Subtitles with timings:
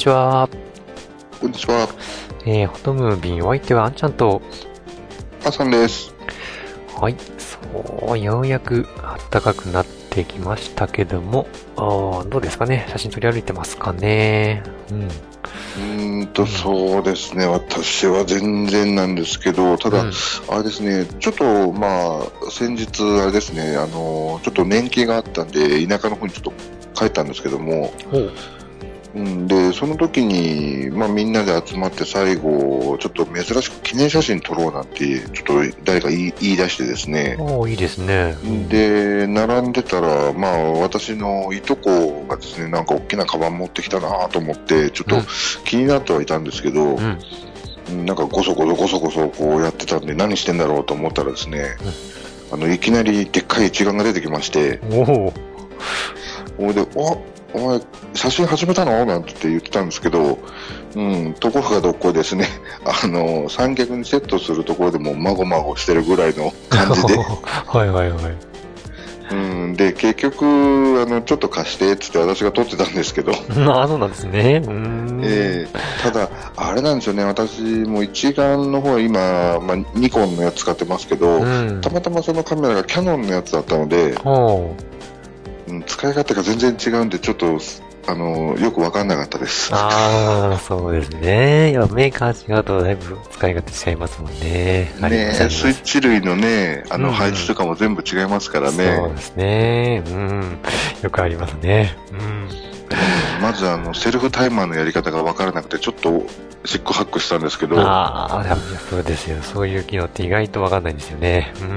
[0.00, 0.48] ちは。
[1.40, 1.86] こんにちは。
[2.46, 4.40] えー、ホトムービー、お相手はあんちゃんと、
[5.44, 6.14] あさんです。
[6.98, 7.16] はい。
[7.36, 8.88] そう、ようやく
[9.30, 15.02] 暖かくなってきましたけども、あーどうですかね写真撮り歩いてますかねうん。
[15.02, 17.44] うーんと、そうですね。
[17.44, 20.12] 私は全然なんですけど、ただ、うん
[20.48, 26.52] あれですね、ちょっと、まあ、先日、あれですね、あの、ちょっと年季があったんで、田舎の方にちょっと
[26.94, 28.30] 帰ったんですけども、ほ
[29.14, 29.18] う。
[29.18, 38.36] うん、で、その時に、まあ、みんなで集まって最後、ちょっと珍しく記念写真撮ろうなんて、ちょっと誰か言い言い出してですね、おーいいですね。
[38.42, 45.22] うん、で、並んでたら、まあ、私のいとこがですね、なんか大きなカバン持ってきたなと思って、ちょっとうん
[45.64, 46.98] 気になってはいたんですけど、うん。
[46.98, 47.18] うん
[47.90, 51.76] なんかごそごそごそごそこうやってたんで、何してんだろうと思ったらですね、
[52.52, 55.32] あの、いきなりでっかい一眼が出てきまして、お
[56.58, 57.18] おで、お
[57.54, 57.80] お前、
[58.14, 59.04] 写真始めたの？
[59.04, 60.38] なんて言ってたんですけど、
[60.94, 62.46] うん、ところがどっこいですね、
[62.84, 67.16] あの、三脚にセットするところでもまごまごしてるぐらいの感じで、
[67.66, 68.50] はいはいはい。
[69.32, 69.34] う
[69.68, 73.30] ん、で、結局、あの、ちょっと貸して、つって私が撮ってたんですけど、
[73.72, 74.60] あ、そうなんですね。
[74.64, 75.20] うーん。
[75.22, 81.80] ええただ、あれなんですよね、私も一眼の方は今、まあ、ニコンのやつ使ってますけど、うん。
[81.80, 84.74] たまたまそのカメラがキャノンのやつだったので、ほ
[85.70, 85.74] う。
[85.74, 87.58] うん、使い勝手が全然違うんで、ちょっと、
[88.06, 89.70] あの、よくわかんなかったです。
[89.74, 91.70] ああ、そうですね。
[91.70, 94.92] いや、メーカー違うとだいぶ使い勝手違いますもんね。
[95.00, 99.14] ねスイッチ類のね、あうんうんの配置とかも全部違いますからそうね。
[99.14, 100.02] ですね。
[100.06, 100.58] うん。
[101.02, 101.96] よくありますね。
[102.12, 102.48] うん。
[103.42, 106.24] まずあの、セルフタイマーのやり方がわからなくて、ちょっと、
[106.64, 108.56] シックハックしたんですけど、ああ、
[108.90, 109.42] そうですよ。
[109.42, 111.52] そういう機能って意外とわかんないんですよね。
[111.62, 111.68] うん。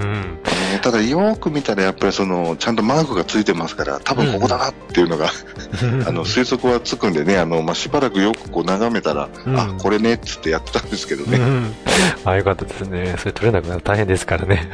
[0.72, 5.28] ねただよーく見たらやっぱりその、ちゃんとマークがついてますから、多分ここだなっていうのが、
[6.08, 11.38] あの、推測はつくんでね、あの、まあ、しばらくよくこう眺めたら、うんあ、これねっつってやってたんですけどね。
[11.38, 11.74] うん。
[12.26, 13.16] あ、よかったですね。
[13.20, 14.70] それ取れなくなると大変ですからね。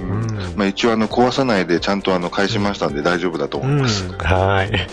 [0.00, 0.36] ううんん。
[0.56, 4.04] まあ、一応あの、壊さないでちゃんとあの、返しましたんで大丈夫だと思います。
[4.04, 4.88] うん、はい。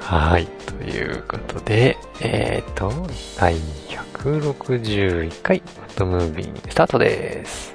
[0.00, 0.48] はい。
[0.80, 2.90] ということで、えっ、と、
[3.38, 3.54] 第
[4.14, 7.74] 161回、フットムービースタートです。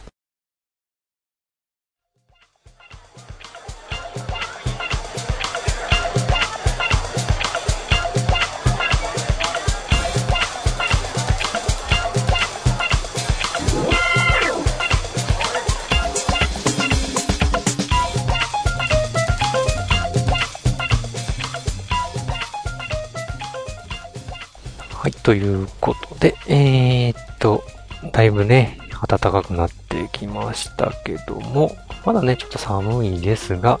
[25.31, 27.63] ということで、えー、っと、
[28.11, 28.77] だいぶね、
[29.07, 31.73] 暖かくなってきましたけども、
[32.05, 33.79] まだね、ちょっと寒いですが、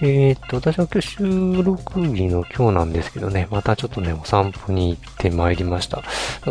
[0.00, 5.96] えー、っと、私は今日収録日の今日なんですけどね、またちょっとね、お散歩に行ってまいりました。
[5.96, 6.02] だ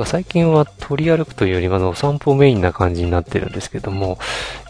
[0.01, 4.19] か最近は取り歩くというよりは、お散歩メインな感じになってるんですけども、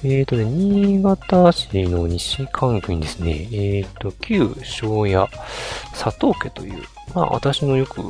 [0.04, 5.28] えー、っとね、新潟市の西関区にですね、えー、っと、旧庄屋
[5.94, 6.84] 佐藤家という、
[7.14, 8.02] まあ私のよく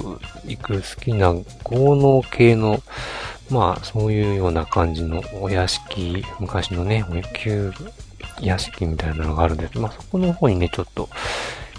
[0.45, 2.81] 行く好きな豪農系の、
[3.49, 7.71] まあそういうような感じのお屋敷、昔のね、旧
[8.41, 9.77] 屋敷みたいなのがあるんです。
[9.77, 11.09] まあそこの方にね、ちょっと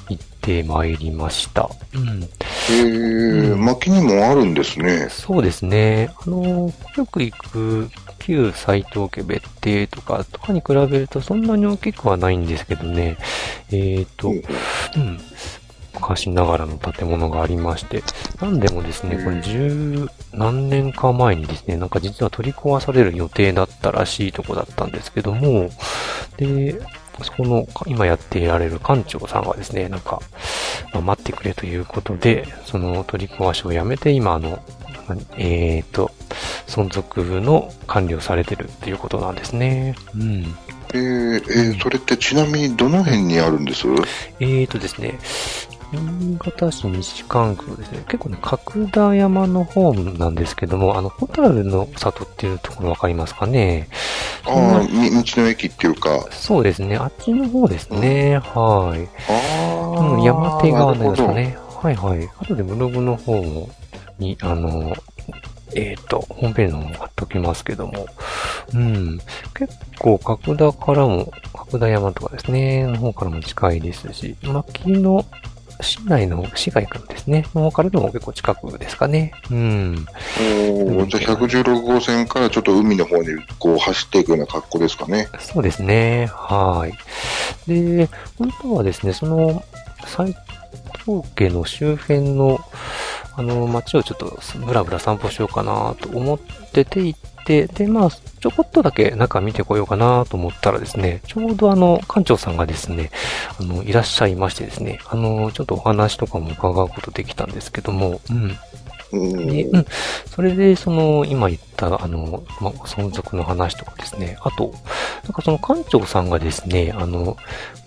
[0.08, 1.70] 行ってまいりました。
[1.94, 2.22] うん。
[2.22, 2.28] へ
[2.70, 5.08] え、うん薪にもあるんですね。
[5.10, 6.10] そうですね。
[6.26, 13.16] あの、よく行く旧斎藤家別邸とか、とかに比べるとそんなに大きくはないんですけどね。
[13.70, 14.42] えっ、と、ほう
[14.96, 15.20] うん。
[15.94, 18.02] 昔ながらの建物がありまして、
[18.40, 25.70] なんでもですね、これ十何年か前にですね、なんか実は取り壊される予定だったらしいとこだったんですけども、
[26.36, 26.80] で、
[27.22, 30.20] そこの今やっていられる館長さんがですね、なんか、
[30.92, 34.58] まあ待ってくれということで、その取り壊しをやめて今あの、
[35.36, 36.10] えっ、と、
[36.66, 39.94] 存続の管理をされてるっていうことなんですね。
[40.14, 40.56] うん。
[40.92, 43.86] えー、えーそれってちなみにどの辺にあるんです？
[44.40, 45.18] えーとですね、
[45.94, 53.88] 新潟市西関区のですね、結構ね、角田山の方なんですけども、あの、ホタルの里っていうところわかりますかね？
[54.46, 56.26] ああ、み道の駅っていうか。
[56.30, 59.08] そうですね、あっちの方ですね、はい。
[59.30, 61.58] ああ、うん、山手側のなるほどですかね。
[61.82, 62.30] はいはい。
[62.38, 63.68] あとでブログの方も、
[64.18, 64.94] に、あの、
[65.74, 68.06] えっ、と、ホームページの方も貼っときますけども、
[68.74, 69.18] うん。
[69.54, 75.24] 結構、角田からも、角田山とかですね、の方からも近いですし、牧野
[75.84, 79.32] 市内の、市外からですね、の方からでも結構近くですかね。
[79.50, 80.06] うん。
[80.38, 83.28] おーじゃあ116号線からちょっと海の方に
[83.58, 85.28] こう走っていくような格好ですかね。
[85.38, 86.26] そうですね。
[86.32, 87.70] はい。
[87.70, 88.08] で、
[88.38, 89.62] 本当はですね、その、
[90.06, 90.34] 斎
[91.04, 92.58] 藤家の周辺の、
[93.36, 96.38] あの、街をちょっとブラブラ散歩しようかなと思っ
[96.72, 103.10] てて行って、で、まあ、ちょこっとだけ中見てこようかなと思ったらですね、ちょうどあの、館長さんがですね、
[103.58, 108.58] あの、いらっしゃいましてですね、あの、ちょっとお話とかも伺うことできたんですけども、うん。
[109.12, 109.86] うんで、うん。
[110.26, 114.36] それで、その、今言った、あの、ま、存続の話とかですね。
[114.42, 114.74] あと、
[115.24, 117.36] なんかその館長さんがですね、あの、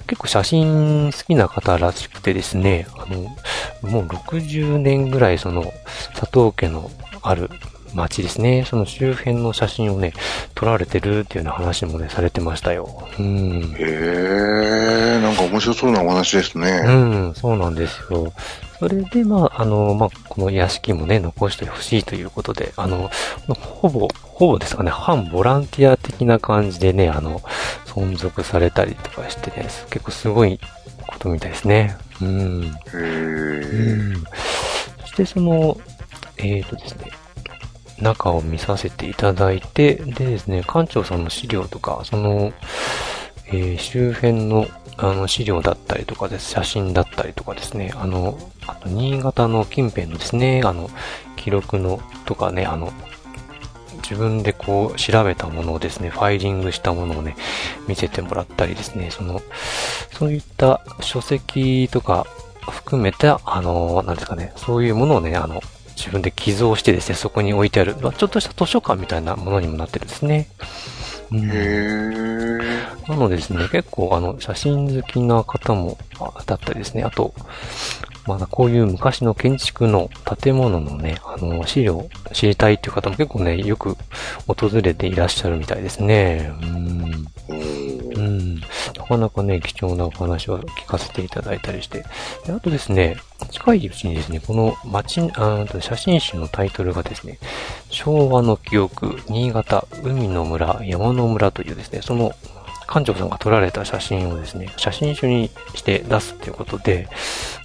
[0.07, 3.23] 結構写真好きな方らしくてですね、あの、
[3.89, 5.73] もう60年ぐらいその、
[6.15, 6.89] 佐藤家の
[7.21, 7.49] ある
[7.93, 10.13] 町ですね、その周辺の写真をね、
[10.55, 13.07] 撮られてるっていうような話もね、されてましたよ。
[13.19, 13.75] うん。
[13.77, 16.83] へえ、なんか面白そうなお話ですね。
[16.85, 16.89] う
[17.29, 18.31] ん、そうなんですよ。
[18.79, 23.09] それで、まあ、あの、まあ、この屋敷もね、残してほしいということで、あの、
[23.47, 27.41] ほぼ、ほぼですかね、反ボランティア的な感じでね、あの、
[27.87, 30.59] 存続されたりとかしてね、結構すごい
[31.07, 31.97] ことみたいですね。
[32.21, 32.63] うん。
[32.63, 34.13] へうえ。
[34.13, 34.23] ん。
[35.01, 35.75] そして、その、
[36.37, 37.09] えっ、とですね、
[38.01, 42.53] 中を見させていただいて、でですね、館長さんの資料とか、その、
[43.47, 44.67] えー周辺の
[44.97, 50.89] あの資料だったりとかです、写真だったりとかですね、あの、あと新潟の近辺のですね、あの、
[51.35, 52.91] 記録のとかね、あの、
[53.97, 57.35] 自分でこう調べたものをですね、ファイリングしたものをね、
[57.87, 59.41] 見せてもらったりですね、その、
[60.11, 62.25] そういった書籍とか
[62.61, 65.61] 含めた、あの、なんですかね、そういうものをね、あの、
[65.97, 70.47] 自分で寄贈してですね、そこに置いてある、まあちょっとした図書館みたいなものにもなってるんですね。
[71.31, 72.57] うん。
[73.07, 77.33] なのでですね、結構あの、写真好きな方も、あだったりですね、あと、
[78.27, 80.09] まだこういう昔の建築の
[80.41, 83.95] 建物のね、あの、資料知りたいっていう方も結構ね、よく
[84.47, 86.51] 訪れていらっしゃるみたいですね。
[86.61, 87.27] うん。
[88.15, 88.61] うん
[89.07, 92.03] かなかね、貴重なお話を聞かせていただいたりして。
[92.45, 93.17] であとですね、
[93.51, 97.39] 近いうちにですね、この街、あと写真集のタイトルがですね、
[97.89, 102.33] 昭和の記憶、新潟、海の村、山の村というですね、その
[102.87, 107.07] 館長さんが撮られた写真をですね、写真集にして出すっていうことで、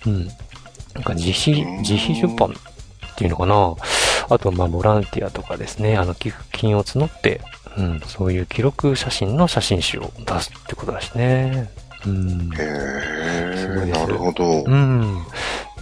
[0.06, 0.28] うん。
[0.94, 3.74] なんか自費、自費出版っていうのかな
[4.28, 7.40] あと、まあ、ボランティアとかですね、あの、寄付金を募って、
[7.76, 11.70] うん、そういう記録写真の写真集を出すってことだしね。
[12.06, 12.50] うん。
[12.54, 14.64] へえ、なるほど。
[14.64, 15.22] うん。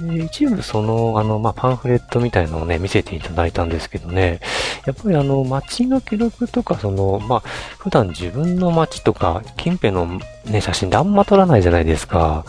[0.01, 4.41] で一部その、あの、まあ、パンフレットみたいのをね、見せていただいたんですけどね、
[4.87, 7.41] やっぱりあの、街の記録とか、その、まあ、
[7.79, 12.45] 普段自分の街とか、近辺のね、写真であんま撮らないじゃないですか。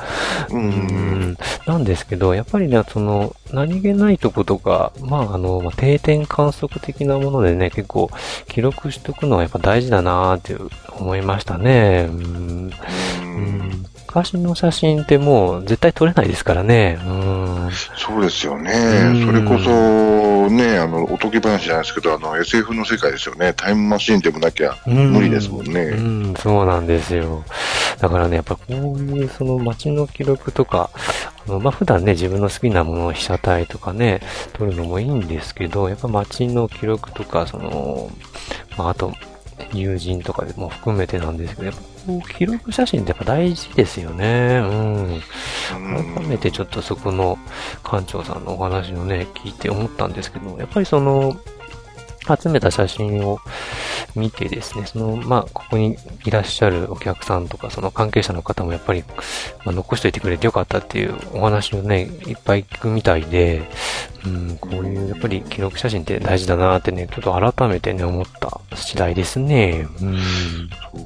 [0.50, 0.58] う。
[0.58, 1.38] ん。
[1.66, 8.10] なんですけど、やっぱりね、その、何気ないとことか、まあ、あの、まあ、定点観測的なものでね、結構、
[8.48, 10.56] 記録しとくのはやっぱ大事だなーって
[10.98, 12.08] 思いましたね。
[12.10, 12.72] うん。
[13.22, 17.00] うん昔の写真ってもう絶対撮れないですからね。
[17.02, 17.41] うん。
[17.98, 19.26] そうですよねうん。
[19.26, 23.54] それこそ、ね、あの、おとぎ話じゃないですけど、あの、SF の世界ですよね。
[23.54, 25.86] タイムマシーンでもなきゃうん無理ですもんうね。
[25.86, 27.44] ん、そうなんですよ。
[28.00, 30.90] だからね、やっぱこういうその街の記録とか、
[31.48, 34.22] あのまあ、普段ね、自分の好きなものを被写体とかね、
[34.54, 38.10] 撮るのもいいんですけど、やっぱ街の記録とか、その、
[38.78, 39.14] まあ、あと、
[39.74, 41.82] 友人とかでも含めてなんですけど、やっぱ
[42.38, 44.60] 記録写真ってやっぱ大事ですよね。
[44.64, 45.06] うん。
[45.06, 45.22] うん
[46.16, 47.38] 改めてちょっとそこの
[47.84, 51.36] 館長さんのお話をね、聞いて思ったんですけど、やっぱりその、
[52.40, 53.40] 集めた写真を
[54.16, 59.04] 見てですね、その、まあ、ここにいらっしゃるお客さんとか、その関係者の方もやっぱり、
[59.66, 63.62] まあ、残しといてくれてよかったっていうお話をね、いっぱい聞くみたいで、
[64.26, 69.88] うん、こういう、やっぱり記録写真って大事だなってね、ちょっと改めてね、思った次第ですね。
[70.02, 70.20] うん。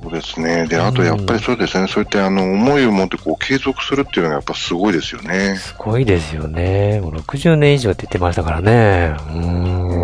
[0.02, 0.68] そうですね。
[0.68, 1.88] で、あとやっぱりそうですね。
[1.88, 5.56] そういったあの、思いを持ってこう、継続するっていうのがやっぱすごいですよね。
[5.58, 7.00] すごいですよね。
[7.02, 9.16] もう60年以上って言ってましたからね。
[9.18, 9.95] うーん。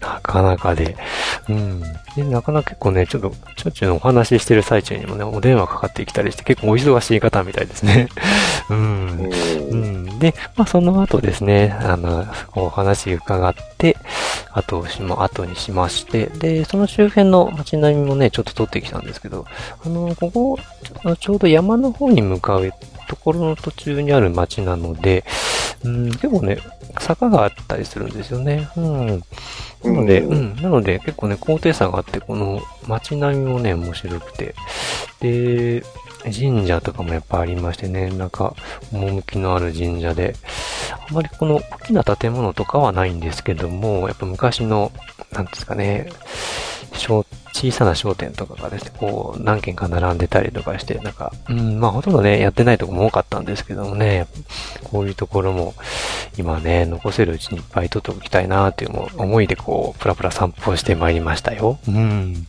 [0.00, 0.96] なかなかで。
[1.48, 1.80] うん。
[2.16, 8.08] で、なかなか結構ね、ちょっと、ちょっちゅうお話ししてる最中にもね、お電話かかってきたりして、結構お忙しい方みたいですね。
[8.70, 9.30] うん。
[9.70, 10.18] うん。
[10.18, 13.96] で、まあ、その後ですね、あの、お話伺って、
[14.52, 19.46] 後をしま、後にしまして、で、その周辺の街並みもね、ちょっと撮ってきたんですけど、
[19.84, 20.58] あの、ここ、
[21.18, 22.66] ちょうど山の方に向かう
[23.12, 25.22] ところの途中にある街なので、
[25.84, 26.56] うん、結構ね、
[26.98, 28.70] 坂があったりするんですよね。
[28.74, 29.06] うん。
[29.84, 34.54] なので、ううんん、なので結構ね、高低差があって、この街並みもね、面白くて。
[35.20, 35.82] で、
[36.24, 38.54] 神社とかもやっぱありましてね、なんか、
[38.92, 40.34] 趣のある神社で、
[41.10, 44.90] あまりこの大きな建物とかはないんですけども、やっぱ昔の、
[45.32, 46.08] なんですかね、
[46.94, 47.26] 小
[47.62, 54.26] 小さな商店とかがですね、こう、何軒か並んでたりとかして、なんか、うん、まあほとんどね、やってないとこも多かったんですけどもね、
[54.84, 55.74] こういうところも、
[56.36, 61.78] 今ね、残せるうちにいっぱい取っておきたいなっていう思いで、こう、プラプラ散歩してまいりましたよ。
[61.86, 62.48] うん。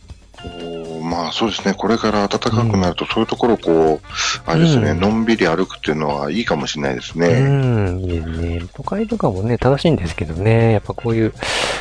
[1.04, 4.06] おーまあそうですね、これから暖かくなると、そういうところをこう、
[4.46, 7.40] あれですね、うんのんびり歩くっていうのはいいかもしれないですうね。
[7.40, 8.62] ん、いいですね。
[8.74, 11.34] 都会とかもね、楽しいんですけどね、やっぱこういう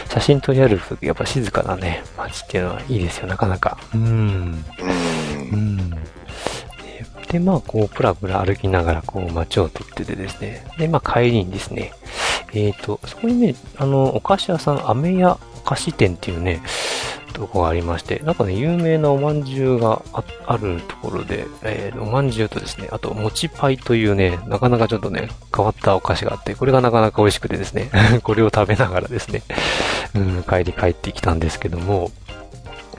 [0.10, 3.78] 写真撮り歩くとき、やっぱ静かなね、街っていうのはいいですよ、なかなか。
[3.94, 4.02] うん。
[4.02, 4.64] うん
[5.52, 5.56] う。
[5.56, 5.90] ん。
[5.90, 5.98] で、
[7.32, 10.66] でまあ、こう、プラプラ歩きながら、こう、街を撮っててですね。
[10.78, 11.94] で、まあ、帰りにですね、
[12.54, 16.62] えっ、と、そこにね、あの、お菓子屋さん、飴屋菓子店っていうね、
[17.34, 27.90] とこがありまして、なんかね、有名なおまんじゅうがああるところで、えーおまんじゅうとですね、あと、もちパイというね、なかなかちょっとね、変わったお菓子があって、これがなかなか美味しくてですね、
[28.24, 29.44] これを食べながらですね、
[30.16, 32.12] うん、帰り帰ってきたんですけども、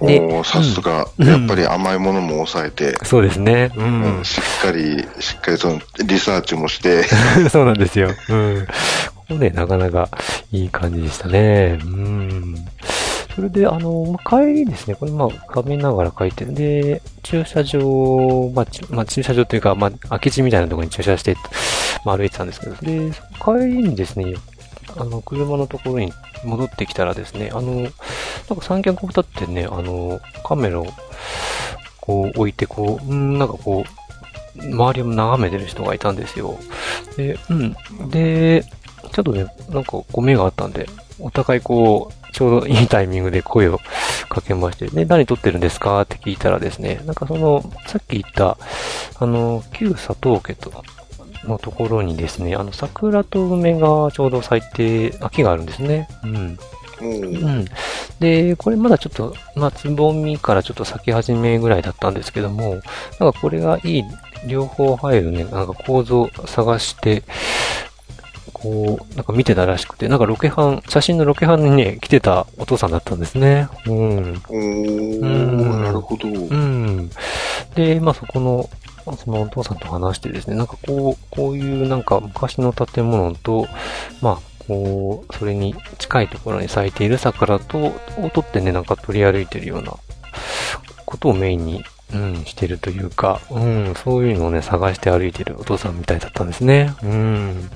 [0.03, 7.05] でおーさすが、うんやっぱり甘いものも抑えて、そうですね、ううんんしっかり、しっかりそのリサーチもして、
[7.51, 8.11] そうなんですよ。
[8.29, 8.67] うん。
[9.15, 10.09] ここね、なかなか
[10.53, 11.79] いい感じでしたね。
[11.83, 12.55] うん。
[13.35, 21.37] それで、あの、帰りですね、これ、まあ、食べながら帰って、で、駐車場、まあ、まあ、駐車場というか、まあ、空き地みたいなところに駐車して、
[22.05, 23.11] まあ、歩いてたんですけど、で、
[23.45, 24.35] 帰りにですね、
[24.97, 26.13] あの、車のところに
[26.45, 27.95] 戻ってきたらですね、あの、なんか
[28.63, 30.87] 三脚を立ってね、あの、カメラを、
[32.01, 33.85] こう置いて、こう、うん、なんかこ
[34.57, 36.57] う、周りを眺めてる人がいたんですよ。
[37.17, 38.11] で、うん。
[38.11, 38.63] で、
[39.13, 40.87] ちょっとね、なんか、こう目があったんで、
[41.19, 43.79] お互いこう、ちょうどいいタイミングで声を
[44.29, 46.03] かけまして、で、何撮ってるんですか？
[46.03, 48.59] って聞いたらですね、なんかその、さっき言った、
[49.19, 50.85] あの、旧佐藤家と、
[51.45, 56.09] のところにですね、あの、桜と梅がちょうど咲いて、秋があるんですね。
[56.25, 56.59] うん。
[57.01, 57.65] うんうん。
[58.19, 62.81] で、これまだちょっと、まあ、つぼみからちょっと咲き始めぐらいだったんですけども、
[63.21, 64.05] なんかこれがいい、
[64.47, 67.23] 両方入るね、なんか構造探して、
[68.65, 73.69] こう、なんか見てたらしくて、なんかロケハン、写真のロケハンにね、来てたお父さんだったんですね。
[73.87, 73.93] うん。
[73.93, 76.29] おーうんなるほど。
[76.29, 77.11] うん。
[77.75, 78.71] で、まあそこの、
[79.19, 83.67] そのお父さんと話してですね、なんかこう、こういうなんか昔の建物と、
[84.23, 89.93] まあ、こう、それに近いところに咲いている桜と、を取ってね、なんか取り歩いてるような
[91.05, 96.95] ことをメインに、うん、してるというか、うん、そういうのをね、探して歩いてるお父さんみたいだったんですね。
[97.03, 97.71] うん。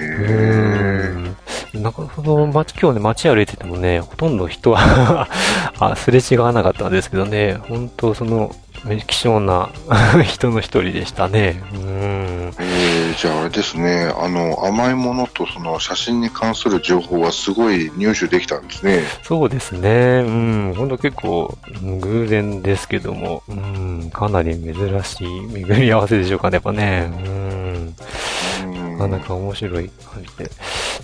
[0.00, 1.82] うん。
[1.82, 5.28] なんか、その街、今日ね、街歩いててもね、ほとんど人は
[5.78, 8.54] あ、すれ違わなかったんですけどね、本当その、
[9.06, 9.70] 希少な
[10.24, 11.62] 人の一人でしたね。
[11.74, 12.52] うん。
[12.58, 19.02] えーじゃああれですね、あの、甘いものとその写真に関する情報はすごい入手できたんですね。
[19.22, 20.24] そうですね。
[20.26, 20.74] うん。
[20.76, 24.10] 本当結構、うん偶然ですけども、うん。
[24.12, 24.74] かなり珍
[25.04, 27.12] しい巡り合わせでしょうかね、やっぱね。
[27.24, 27.94] うん。
[28.94, 30.50] うんなかなか面白い感じで。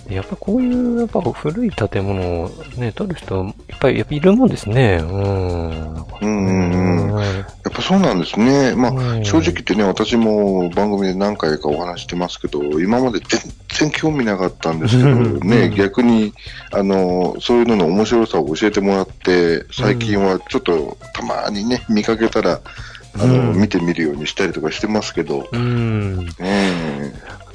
[0.07, 4.99] でやっぱこういう、やっぱ古い建物をね、撮る人、いっぱい、やっぱいるもんですね。
[5.01, 5.93] うん。
[5.93, 7.19] うんうんうん。
[7.19, 8.73] やっぱそうなんですね。
[8.75, 13.39] まあ、うん正直言ってね、私も番組で何回かお話してますけど、今まで全
[13.89, 16.33] 然興味なかったんですけど、うんね、うん逆に、
[16.71, 22.61] あの、そういうのの面白さを教えてもらって、最近はちょっとたまにね、見かけたら、
[23.19, 25.59] あの、うん見てみるようにしたりとかしてますけど、うん。
[25.59, 26.31] うん、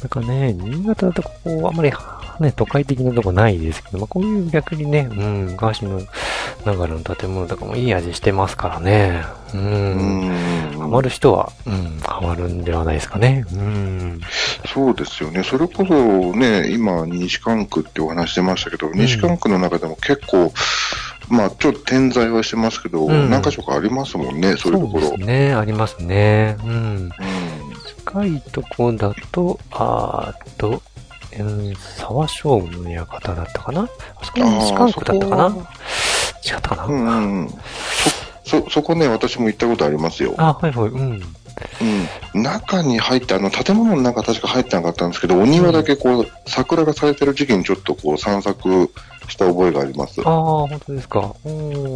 [0.07, 1.93] なんかね、新潟だとここ、あんまり、
[2.39, 6.01] ね、都会的なとこないですけど、まあ、こういう逆にね、うん、昔の
[6.65, 9.25] ながらの建物とかもいい味してますからね。
[9.53, 9.59] う。
[9.59, 13.45] うんんハマる人は、うん、ハマるんではないですかね。
[13.53, 14.21] うん。
[14.73, 15.43] そうですよね。
[15.43, 20.53] それこそね、今、西関区ってお話してましたけど、西関区の中でも結構、
[21.29, 25.17] まあ、ちょっと点在はしてますけど、うん何箇所かありますもんね、そういうところ。
[25.19, 26.57] ね、ありますね。
[26.65, 26.71] うん。
[26.71, 27.11] うん
[28.07, 30.81] 近いとこだと、あーっと、
[31.39, 33.83] うん、沢将軍の館だったかな？
[33.83, 35.47] あそこ西関区だったかな？
[35.49, 37.49] 違ったかな、うんうんうん。
[38.45, 40.35] そ、そ、そこね、私も行ったことありますよ。
[40.39, 41.23] あ、はいはい、うん。
[42.35, 42.43] うん。
[42.43, 48.91] 中に入って、あの、建物の中確か入ってなかったんですけど、お庭だけこう、桜が咲いてる時期にちょっとこう、散策
[49.29, 50.21] した覚えがあります。
[50.25, 51.21] ああ、本当ですか。
[51.45, 51.49] お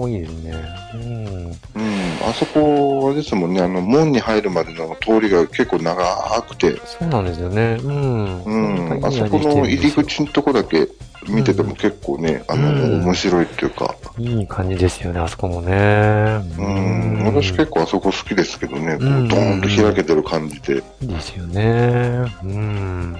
[0.07, 0.55] ー、いいですね。
[0.95, 1.47] うん。
[1.47, 2.19] うん。
[2.29, 7.79] あそこ、あれですもんね、あの、門に入るまでの通りが結構長くて、そうなんですよね。
[7.83, 8.45] うん。
[8.45, 9.05] うん。
[9.05, 10.89] あそこの入り口のとこだけ
[11.29, 16.41] 見てても結構ね、あの、うん面白いっていうか、いい感じですよね、あそこもね。
[16.59, 17.23] うん。
[17.27, 20.83] 私結構あそこ好きですけどね、こうんう、ドーンと開けてる感じで。
[21.03, 22.25] いいですよね。
[22.43, 23.17] うん。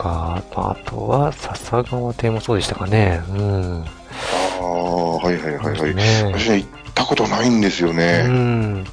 [0.00, 3.22] とか、あとは、笹川邸もそうでしたかね。
[3.28, 3.84] うん。
[3.84, 5.94] ああ、はいはいはいはい。
[5.94, 8.22] ね私ね、行ったことないんですようね。
[8.22, 8.86] ん。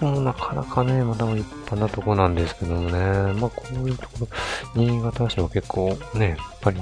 [0.00, 2.98] もうなかなかね、また一般なとこなんですけどもね。
[3.40, 4.28] まあ、こういうところ、
[4.74, 6.80] 新潟市は結構ね、やっぱり、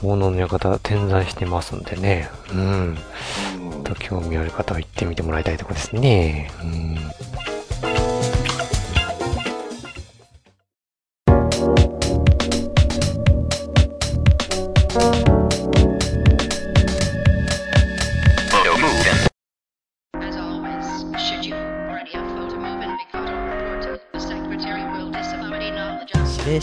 [0.00, 2.30] 効能の館点在してますんでね。
[2.52, 2.60] うん。
[2.60, 6.50] うんと興味ある方は行ってみてもらいたいところですね。
[6.62, 6.96] うん。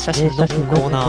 [0.08, 1.08] 写真のコーナー。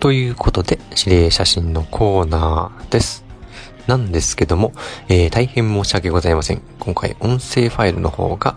[0.00, 3.22] ということで、指令写真のコーナーです。
[3.86, 4.72] なんですけども、
[5.10, 6.62] えー大変申し訳ございません。
[6.78, 8.56] 今回音声ファイルの方が、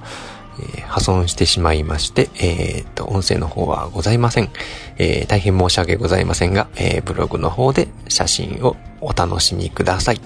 [0.57, 4.51] えー破損してしまいまして、えーと、音声の方はございません。
[4.99, 10.21] えー大変申し訳ございませんが、えブログの方で写真をお楽しみください。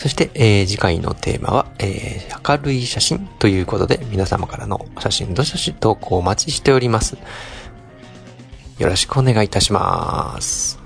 [0.00, 7.18] そして、えー次回のテーマは、えー明るい写真ということで、皆様からの写真どしどし投稿をお待ちしております。
[8.78, 10.79] よろしくお願いいたします。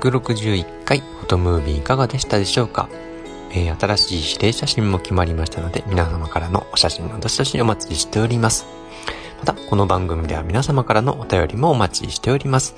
[0.00, 2.88] 161回フォトムービーいかがでしたでしょうか、
[3.50, 8.66] えー新しい指令写真も決まりましたので、皆様からのお写真のどしどしお待ちしております。
[9.40, 12.74] また、この番組では皆様からのお便りもお待ちしております。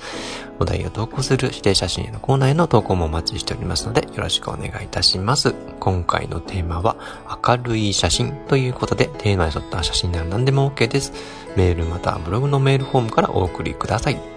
[0.59, 5.53] お題を投稿する指定写真へのコーナーへの投稿もお待ちしておりますので、よろしくお願いいたします。
[5.79, 6.97] 今回のテーマは、
[7.45, 11.13] 明るい写真ということで、テーマに沿った写真なら何でも OK です。
[11.55, 14.32] メールまたはブログのメールフォームからお送りください。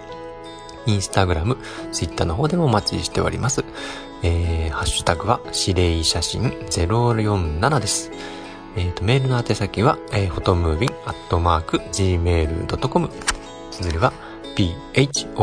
[0.87, 1.57] インスタグラム、
[1.91, 3.63] ツイッターの方でもお待ちしております。
[4.23, 8.11] えー、ハッシュタグは、指令写真047です。
[8.75, 13.09] えっ、と、メールの宛先は、えー、フォトムービンアットマーク gmail.com。
[13.71, 14.13] 綴りは、
[14.55, 15.37] p-h-o-t-o-m-o-v-i-n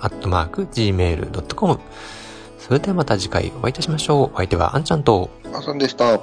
[0.00, 1.80] アットマーク gmail.com。
[2.58, 4.30] それではまた次回お会いいたしましょう。
[4.34, 6.20] お相手はあんちゃんと、あさんでした。